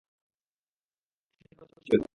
[1.31, 2.01] শুনে প্রচণ্ড হাসি পেল।